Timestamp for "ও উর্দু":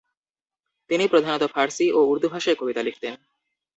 1.91-2.27